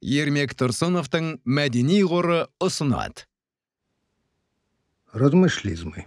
[0.00, 3.26] Ермек Турсуновтың мәдени қоры ұсынады.
[5.10, 6.06] Размышлизмы.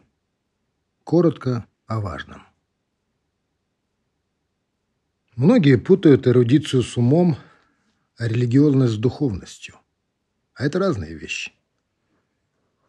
[1.04, 2.44] Коротко о важном.
[5.36, 7.36] Многие путают эрудицию с умом,
[8.16, 9.76] а религиозность с духовностью.
[10.54, 11.52] А это разные вещи.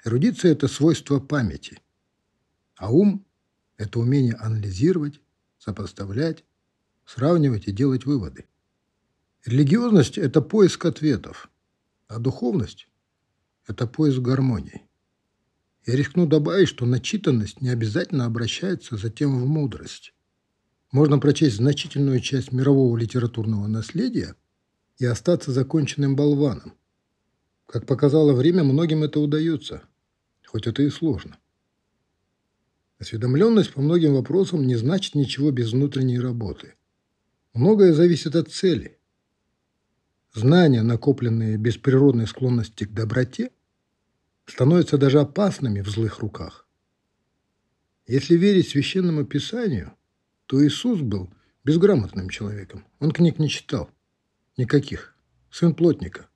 [0.04, 1.80] Эрудиция– это свойство памяти,
[2.76, 3.26] а ум–
[3.76, 5.20] это умение анализировать,
[5.58, 6.44] сопоставлять,
[7.04, 8.46] сравнивать и делать выводы.
[9.44, 11.50] Религиозность– это поиск ответов,
[12.06, 12.88] а духовность–
[13.66, 14.82] это поиск гармонии.
[15.84, 20.14] Я рискну добавить, что начитанность не обязательно обращается затем в мудрость.
[20.92, 24.36] Можно прочесть значительную часть мирового литературного наследия
[24.98, 26.74] и остаться законченным болваном.
[27.66, 29.82] Как показало время, многим это удается,
[30.46, 31.36] хоть это и сложно.
[33.00, 36.74] Осведомленность по многим вопросам не значит ничего без внутренней работы.
[37.54, 38.98] Многое зависит от цели–
[40.32, 43.50] знания, накопленные без природной склонности к доброте,
[44.46, 46.66] становятся даже опасными в злых руках.
[48.06, 49.92] Если верить священному писанию,
[50.46, 51.30] то Иисус был
[51.64, 52.84] безграмотным человеком.
[52.98, 53.90] Он книг не читал.
[54.56, 55.14] Никаких.
[55.50, 56.28] Сын плотника.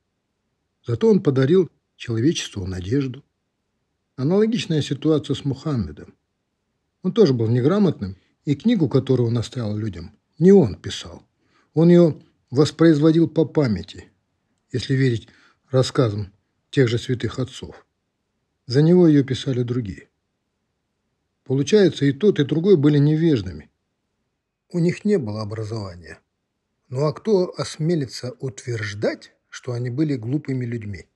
[0.85, 3.23] Зато он подарил человечеству надежду.
[4.15, 6.15] Аналогичная ситуация с Мухаммедом.
[7.03, 11.23] Он тоже был неграмотным, и книгу, которую он оставил людям, не он писал.
[11.73, 12.17] Он ее
[12.49, 14.11] воспроизводил по памяти,
[14.71, 15.27] если верить
[15.69, 16.33] рассказам
[16.69, 17.85] тех же святых отцов.
[18.65, 20.09] За него ее писали другие.
[21.43, 23.69] Получается, и тот, и другой были невеждами.
[24.69, 26.19] У них не было образования.
[26.89, 31.07] Ну а кто осмелится утверждать, что они были глупыми людьми?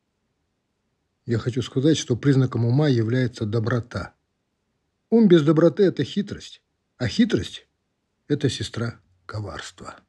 [1.25, 4.13] Я хочу сказать, что признаком ума является доброта.
[5.09, 6.61] Ум без доброты– это хитрость,
[6.97, 7.67] а хитрость–
[8.27, 9.99] это сестра коварства.